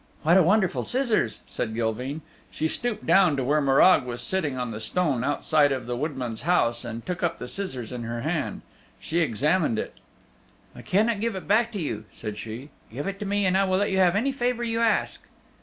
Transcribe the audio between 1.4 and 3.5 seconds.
said Gilveen. She stooped down to